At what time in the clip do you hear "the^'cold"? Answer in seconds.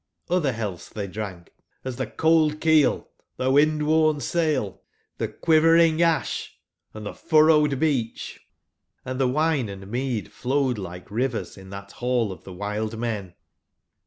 1.97-2.55